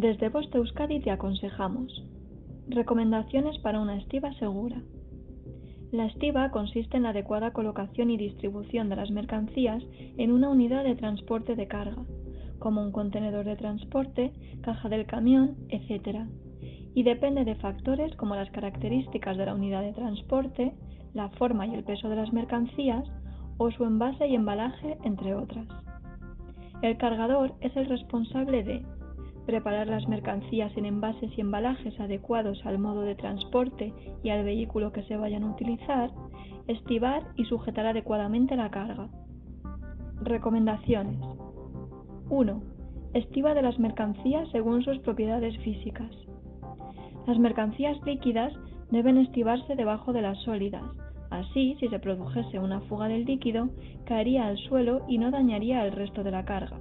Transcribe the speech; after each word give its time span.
Desde 0.00 0.30
Poste 0.30 0.58
Euskadi 0.58 1.00
te 1.00 1.10
aconsejamos. 1.10 2.04
Recomendaciones 2.68 3.58
para 3.58 3.80
una 3.80 3.96
estiva 3.96 4.32
segura. 4.34 4.80
La 5.90 6.06
estiva 6.06 6.52
consiste 6.52 6.96
en 6.96 7.02
la 7.02 7.08
adecuada 7.08 7.52
colocación 7.52 8.08
y 8.08 8.16
distribución 8.16 8.88
de 8.90 8.94
las 8.94 9.10
mercancías 9.10 9.82
en 10.16 10.30
una 10.30 10.50
unidad 10.50 10.84
de 10.84 10.94
transporte 10.94 11.56
de 11.56 11.66
carga, 11.66 12.04
como 12.60 12.80
un 12.80 12.92
contenedor 12.92 13.44
de 13.44 13.56
transporte, 13.56 14.32
caja 14.60 14.88
del 14.88 15.04
camión, 15.04 15.56
etc. 15.68 16.28
Y 16.94 17.02
depende 17.02 17.44
de 17.44 17.56
factores 17.56 18.14
como 18.14 18.36
las 18.36 18.52
características 18.52 19.36
de 19.36 19.46
la 19.46 19.54
unidad 19.54 19.82
de 19.82 19.94
transporte, 19.94 20.74
la 21.12 21.28
forma 21.30 21.66
y 21.66 21.74
el 21.74 21.82
peso 21.82 22.08
de 22.08 22.14
las 22.14 22.32
mercancías 22.32 23.02
o 23.56 23.72
su 23.72 23.82
envase 23.82 24.28
y 24.28 24.36
embalaje, 24.36 24.96
entre 25.02 25.34
otras. 25.34 25.66
El 26.82 26.96
cargador 26.98 27.54
es 27.60 27.76
el 27.76 27.86
responsable 27.86 28.62
de 28.62 28.86
preparar 29.48 29.86
las 29.86 30.06
mercancías 30.06 30.76
en 30.76 30.84
envases 30.84 31.30
y 31.34 31.40
embalajes 31.40 31.98
adecuados 31.98 32.60
al 32.66 32.78
modo 32.78 33.00
de 33.00 33.14
transporte 33.14 33.94
y 34.22 34.28
al 34.28 34.44
vehículo 34.44 34.92
que 34.92 35.02
se 35.04 35.16
vayan 35.16 35.42
a 35.42 35.50
utilizar, 35.52 36.10
estivar 36.66 37.22
y 37.34 37.46
sujetar 37.46 37.86
adecuadamente 37.86 38.56
la 38.56 38.70
carga. 38.70 39.08
Recomendaciones. 40.20 41.18
1. 42.28 42.62
Estiva 43.14 43.54
de 43.54 43.62
las 43.62 43.78
mercancías 43.78 44.46
según 44.52 44.82
sus 44.82 44.98
propiedades 44.98 45.56
físicas. 45.60 46.10
Las 47.26 47.38
mercancías 47.38 47.96
líquidas 48.04 48.52
deben 48.90 49.16
estivarse 49.16 49.76
debajo 49.76 50.12
de 50.12 50.20
las 50.20 50.36
sólidas. 50.42 50.84
Así, 51.30 51.74
si 51.80 51.88
se 51.88 51.98
produjese 51.98 52.58
una 52.58 52.82
fuga 52.82 53.08
del 53.08 53.24
líquido, 53.24 53.70
caería 54.04 54.46
al 54.46 54.58
suelo 54.58 55.06
y 55.08 55.16
no 55.16 55.30
dañaría 55.30 55.86
el 55.86 55.92
resto 55.92 56.22
de 56.22 56.32
la 56.32 56.44
carga. 56.44 56.78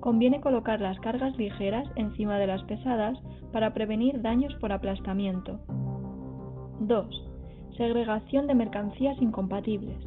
Conviene 0.00 0.40
colocar 0.40 0.80
las 0.80 0.98
cargas 1.00 1.36
ligeras 1.36 1.88
encima 1.94 2.38
de 2.38 2.46
las 2.46 2.62
pesadas 2.64 3.18
para 3.52 3.74
prevenir 3.74 4.22
daños 4.22 4.54
por 4.54 4.72
aplastamiento. 4.72 5.60
2. 6.80 7.30
Segregación 7.76 8.46
de 8.46 8.54
mercancías 8.54 9.20
incompatibles. 9.20 9.98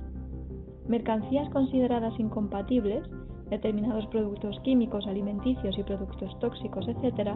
Mercancías 0.87 1.49
consideradas 1.49 2.19
incompatibles 2.19 3.07
determinados 3.49 4.07
productos 4.07 4.59
químicos, 4.63 5.05
alimenticios 5.05 5.77
y 5.77 5.83
productos 5.83 6.37
tóxicos, 6.39 6.87
etc., 6.87 7.35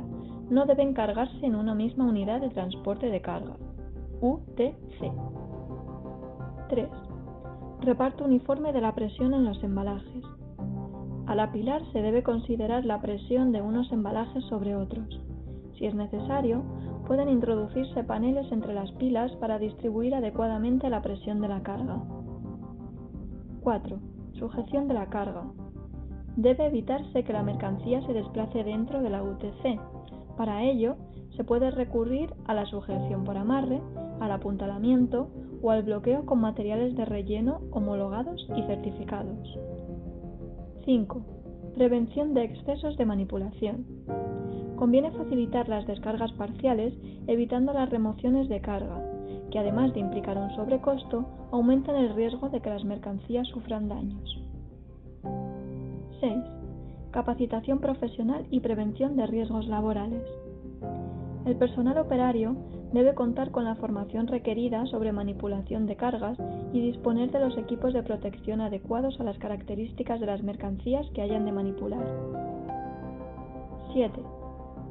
no 0.50 0.66
deben 0.66 0.94
cargarse 0.94 1.46
en 1.46 1.56
una 1.56 1.76
misma 1.76 2.06
unidad 2.06 2.42
de 2.42 2.50
transporte 2.50 3.10
de 3.10 3.22
carga, 3.22 3.56
UTC. 4.22 5.12
3. 6.70 6.90
Reparto 7.82 8.26
uniforme 8.26 8.74
de 8.74 8.82
la 8.82 8.96
presión 8.96 9.34
en 9.36 9.46
los 9.46 9.64
embalajes. 9.64 10.24
Al 11.28 11.42
apilar 11.42 11.82
se 11.92 12.02
debe 12.02 12.24
considerar 12.24 12.86
la 12.86 13.02
presión 13.02 13.52
de 13.52 13.62
unos 13.62 13.92
embalajes 13.92 14.44
sobre 14.46 14.76
otros. 14.76 15.20
Si 15.78 15.86
es 15.86 15.94
necesario, 15.94 16.64
pueden 17.06 17.28
introducirse 17.30 18.04
paneles 18.04 18.50
entre 18.52 18.74
las 18.74 18.92
pilas 18.94 19.32
para 19.34 19.60
distribuir 19.60 20.16
adecuadamente 20.16 20.90
la 20.90 21.02
presión 21.02 21.42
de 21.42 21.50
la 21.50 21.62
carga. 21.64 22.02
4. 23.62 24.00
Sujeción 24.40 24.88
de 24.88 24.94
la 24.94 25.08
carga 25.08 25.44
debe 26.38 26.68
evitarse 26.68 27.24
que 27.24 27.34
la 27.34 27.44
mercancía 27.44 28.02
se 28.06 28.14
desplace 28.14 28.64
dentro 28.64 29.02
de 29.02 29.10
la 29.10 29.22
UTC. 29.22 29.80
Para 30.38 30.64
ello, 30.64 30.96
se 31.36 31.44
puede 31.44 31.72
recurrir 31.72 32.34
a 32.46 32.54
la 32.54 32.66
sujeción 32.68 33.26
por 33.26 33.38
amarre, 33.38 33.82
al 34.22 34.32
apuntalamiento 34.32 35.30
o 35.62 35.72
al 35.72 35.84
bloqueo 35.84 36.26
con 36.26 36.40
materiales 36.40 36.96
de 36.96 37.06
relleno 37.06 37.60
homologados 37.72 38.48
y 38.56 38.62
certificados. 38.64 39.58
5. 40.88 41.22
Prevención 41.76 42.34
de 42.34 42.46
excesos 42.46 42.96
de 42.96 43.06
manipulación. 43.06 43.86
Conviene 44.78 45.12
facilitar 45.12 45.68
las 45.68 45.86
descargas 45.86 46.32
parciales 46.32 46.94
evitando 47.28 47.74
las 47.74 47.90
remociones 47.90 48.48
de 48.48 48.62
carga, 48.62 49.04
que 49.52 49.60
además 49.60 49.94
de 49.94 50.00
implicar 50.00 50.38
un 50.38 50.50
sobrecosto, 50.56 51.26
aumentan 51.52 51.98
el 51.98 52.16
riesgo 52.16 52.48
de 52.48 52.62
que 52.62 52.70
las 52.70 52.86
mercancías 52.86 53.46
sufran 53.50 53.90
daños. 53.90 54.42
6. 56.22 56.36
Capacitación 57.12 57.80
profesional 57.80 58.48
y 58.50 58.62
prevención 58.62 59.18
de 59.18 59.28
riesgos 59.28 59.68
laborales. 59.68 60.24
El 61.46 61.58
personal 61.58 61.98
operario 61.98 62.56
debe 62.94 63.14
contar 63.14 63.52
con 63.52 63.66
la 63.66 63.76
formación 63.76 64.28
requerida 64.28 64.86
sobre 64.88 65.12
manipulación 65.12 65.86
de 65.86 65.96
cargas 65.96 66.38
y 66.74 66.82
disponer 66.82 67.32
de 67.32 67.40
los 67.40 67.58
equipos 67.58 67.94
de 67.94 68.04
protección 68.04 68.62
adecuados 68.62 69.20
a 69.20 69.24
las 69.24 69.38
características 69.38 70.20
de 70.20 70.26
las 70.26 70.44
mercancías 70.44 71.06
que 71.14 71.22
hayan 71.22 71.46
de 71.46 71.52
manipular. 71.52 72.06
7. 73.94 74.22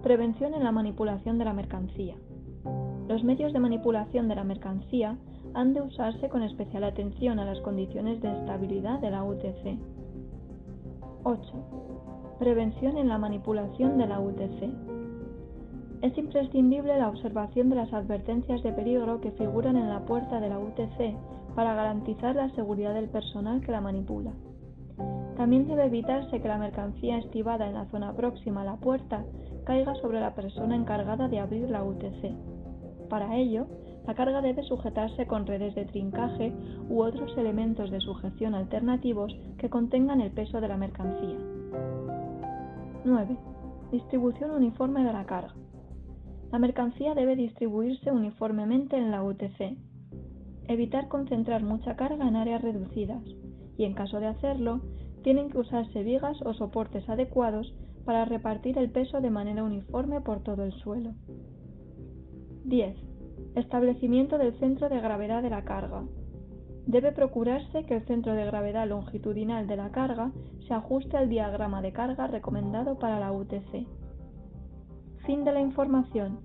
Prevención 0.02 0.54
en 0.54 0.64
la 0.64 0.72
manipulación 0.72 1.38
de 1.38 1.44
la 1.44 1.52
mercancía. 1.52 2.16
Los 3.08 3.22
medios 3.24 3.52
de 3.52 3.60
manipulación 3.60 4.28
de 4.28 4.34
la 4.34 4.44
mercancía 4.44 5.16
han 5.54 5.74
de 5.74 5.80
usarse 5.80 6.28
con 6.28 6.42
especial 6.42 6.84
atención 6.84 7.38
a 7.38 7.44
las 7.44 7.60
condiciones 7.60 8.20
de 8.20 8.32
estabilidad 8.32 9.00
de 9.00 9.10
la 9.10 9.24
UTC 9.24 9.78
8. 11.28 11.40
Prevención 12.38 12.96
en 12.98 13.08
la 13.08 13.18
manipulación 13.18 13.98
de 13.98 14.06
la 14.06 14.20
UTC. 14.20 14.95
Es 16.02 16.16
imprescindible 16.18 16.98
la 16.98 17.08
observación 17.08 17.70
de 17.70 17.76
las 17.76 17.92
advertencias 17.92 18.62
de 18.62 18.72
peligro 18.72 19.20
que 19.20 19.32
figuran 19.32 19.76
en 19.76 19.88
la 19.88 20.00
puerta 20.00 20.40
de 20.40 20.48
la 20.50 20.58
UTC 20.58 21.16
para 21.54 21.74
garantizar 21.74 22.36
la 22.36 22.50
seguridad 22.50 22.94
del 22.94 23.08
personal 23.08 23.62
que 23.62 23.72
la 23.72 23.80
manipula. 23.80 24.32
También 25.36 25.66
debe 25.66 25.86
evitarse 25.86 26.40
que 26.40 26.48
la 26.48 26.58
mercancía 26.58 27.18
estivada 27.18 27.66
en 27.66 27.74
la 27.74 27.86
zona 27.86 28.12
próxima 28.14 28.62
a 28.62 28.64
la 28.64 28.76
puerta 28.76 29.24
caiga 29.64 29.94
sobre 29.96 30.20
la 30.20 30.34
persona 30.34 30.76
encargada 30.76 31.28
de 31.28 31.40
abrir 31.40 31.68
la 31.70 31.82
UTC. 31.82 32.32
Para 33.08 33.36
ello, 33.36 33.66
la 34.06 34.14
carga 34.14 34.40
debe 34.40 34.62
sujetarse 34.62 35.26
con 35.26 35.46
redes 35.46 35.74
de 35.74 35.84
trincaje 35.86 36.52
u 36.88 37.02
otros 37.02 37.36
elementos 37.36 37.90
de 37.90 38.00
sujeción 38.00 38.54
alternativos 38.54 39.34
que 39.58 39.70
contengan 39.70 40.20
el 40.20 40.30
peso 40.30 40.60
de 40.60 40.68
la 40.68 40.76
mercancía. 40.76 41.38
9. 43.04 43.36
Distribución 43.92 44.50
uniforme 44.50 45.04
de 45.04 45.12
la 45.12 45.24
carga. 45.24 45.54
La 46.52 46.58
mercancía 46.58 47.14
debe 47.14 47.36
distribuirse 47.36 48.10
uniformemente 48.10 48.96
en 48.96 49.10
la 49.10 49.22
UTC. 49.22 49.76
Evitar 50.68 51.08
concentrar 51.08 51.62
mucha 51.62 51.96
carga 51.96 52.26
en 52.26 52.36
áreas 52.36 52.62
reducidas 52.62 53.22
y 53.76 53.84
en 53.84 53.94
caso 53.94 54.20
de 54.20 54.26
hacerlo, 54.26 54.80
tienen 55.22 55.50
que 55.50 55.58
usarse 55.58 56.02
vigas 56.02 56.40
o 56.42 56.54
soportes 56.54 57.08
adecuados 57.08 57.74
para 58.04 58.24
repartir 58.24 58.78
el 58.78 58.90
peso 58.90 59.20
de 59.20 59.30
manera 59.30 59.64
uniforme 59.64 60.20
por 60.20 60.42
todo 60.42 60.64
el 60.64 60.72
suelo. 60.72 61.14
10. 62.64 62.96
Establecimiento 63.56 64.38
del 64.38 64.58
centro 64.58 64.88
de 64.88 65.00
gravedad 65.00 65.42
de 65.42 65.50
la 65.50 65.64
carga. 65.64 66.04
Debe 66.86 67.10
procurarse 67.10 67.84
que 67.84 67.96
el 67.96 68.06
centro 68.06 68.34
de 68.34 68.44
gravedad 68.44 68.88
longitudinal 68.88 69.66
de 69.66 69.76
la 69.76 69.90
carga 69.90 70.30
se 70.66 70.74
ajuste 70.74 71.16
al 71.16 71.28
diagrama 71.28 71.82
de 71.82 71.92
carga 71.92 72.28
recomendado 72.28 72.98
para 72.98 73.18
la 73.18 73.32
UTC. 73.32 73.86
Fin 75.26 75.42
de 75.44 75.50
la 75.50 75.60
información. 75.60 76.38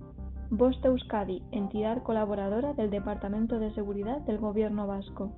Boste 0.50 0.88
Euskadi, 0.88 1.44
entidad 1.52 2.02
colaboradora 2.02 2.74
del 2.74 2.90
Departamento 2.90 3.60
de 3.60 3.72
Seguridad 3.76 4.22
del 4.22 4.40
Gobierno 4.40 4.88
Vasco. 4.88 5.32